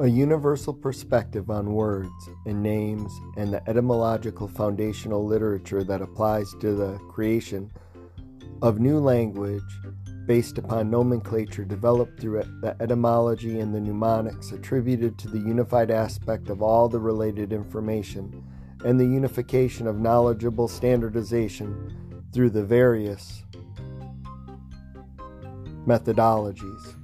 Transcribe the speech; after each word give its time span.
A 0.00 0.08
universal 0.08 0.74
perspective 0.74 1.50
on 1.50 1.72
words 1.72 2.28
and 2.46 2.60
names 2.60 3.12
and 3.36 3.52
the 3.52 3.62
etymological 3.70 4.48
foundational 4.48 5.24
literature 5.24 5.84
that 5.84 6.02
applies 6.02 6.52
to 6.60 6.74
the 6.74 6.98
creation 7.08 7.70
of 8.60 8.80
new 8.80 8.98
language 8.98 9.62
based 10.26 10.58
upon 10.58 10.90
nomenclature 10.90 11.64
developed 11.64 12.18
through 12.18 12.42
the 12.60 12.74
etymology 12.80 13.60
and 13.60 13.72
the 13.72 13.80
mnemonics 13.80 14.50
attributed 14.50 15.16
to 15.18 15.28
the 15.28 15.38
unified 15.38 15.92
aspect 15.92 16.48
of 16.48 16.60
all 16.60 16.88
the 16.88 16.98
related 16.98 17.52
information 17.52 18.44
and 18.84 18.98
the 18.98 19.04
unification 19.04 19.86
of 19.86 20.00
knowledgeable 20.00 20.66
standardization 20.66 22.20
through 22.32 22.50
the 22.50 22.64
various 22.64 23.44
methodologies. 25.86 27.03